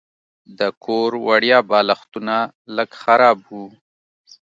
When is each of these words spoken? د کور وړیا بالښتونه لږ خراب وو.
د 0.59 0.61
کور 0.85 1.11
وړیا 1.27 1.59
بالښتونه 1.69 2.35
لږ 2.75 2.89
خراب 3.01 3.37
وو. 3.49 3.65